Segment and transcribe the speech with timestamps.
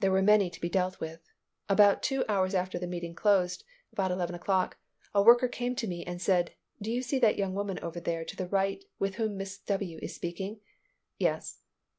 [0.00, 1.20] There were many to be dealt with.
[1.68, 4.78] About two hours after the meeting closed, about eleven o'clock,
[5.14, 8.34] a worker came to me and said, "Do you see that young woman over to
[8.36, 10.60] the right with whom Miss W—— is speaking?"
[11.18, 11.60] "Yes."